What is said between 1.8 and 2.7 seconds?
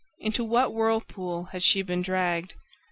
been dragged?